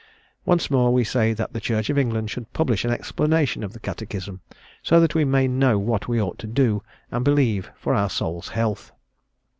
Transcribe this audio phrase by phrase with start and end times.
[0.45, 3.79] Once more, we say that the Church of England should publish an explanation of the
[3.79, 4.41] Catechism,
[4.81, 6.81] so that we may know what we ought to do
[7.11, 8.91] and believe for our soul's health.